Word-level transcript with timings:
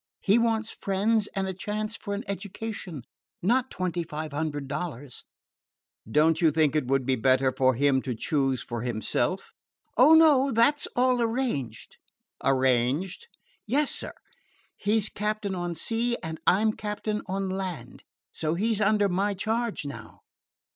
He 0.23 0.39
wants 0.39 0.71
friends 0.71 1.27
and 1.35 1.47
a 1.47 1.53
chance 1.53 1.95
for 1.95 2.15
an 2.15 2.23
education, 2.27 3.03
not 3.43 3.69
twenty 3.69 4.01
five 4.01 4.31
hundred 4.33 4.67
dollars." 4.67 5.25
"Don't 6.09 6.41
you 6.41 6.49
think 6.49 6.75
it 6.75 6.87
would 6.87 7.05
be 7.05 7.15
better 7.15 7.53
for 7.55 7.75
him 7.75 8.01
to 8.01 8.15
choose 8.15 8.63
for 8.63 8.81
himself?" 8.81 9.51
"Ah, 9.99 10.15
no. 10.15 10.51
That 10.51 10.79
's 10.79 10.87
all 10.95 11.21
arranged." 11.21 11.97
"Arranged?" 12.43 13.27
"Yes, 13.67 13.91
sir. 13.91 14.13
He 14.75 14.99
's 14.99 15.07
captain 15.07 15.53
on 15.53 15.75
sea, 15.75 16.17
and 16.23 16.39
I 16.47 16.61
'm 16.61 16.73
captain 16.73 17.21
on 17.27 17.47
land. 17.51 18.03
So 18.31 18.55
he 18.55 18.73
's 18.73 18.81
under 18.81 19.07
my 19.07 19.35
charge 19.35 19.85
now." 19.85 20.21